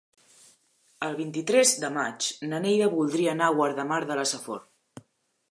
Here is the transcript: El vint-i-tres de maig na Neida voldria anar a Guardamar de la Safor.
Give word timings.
El 1.07 1.11
vint-i-tres 1.19 1.73
de 1.83 1.91
maig 1.99 2.31
na 2.55 2.63
Neida 2.65 2.89
voldria 2.95 3.31
anar 3.39 3.51
a 3.53 3.57
Guardamar 3.61 4.01
de 4.09 4.19
la 4.23 4.27
Safor. 4.33 4.67